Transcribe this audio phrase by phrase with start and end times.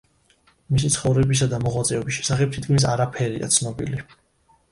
[0.75, 4.01] მისი ცხოვრებისა და მოღვაწეობის შესახებ თითქმის არაფერია ცნობილი.